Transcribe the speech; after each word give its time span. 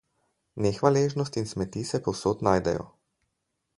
Nehvaležnost 0.65 1.37
in 1.41 1.45
smeti 1.51 1.83
se 1.91 1.99
povsod 2.07 2.41
najdejo. 2.49 2.89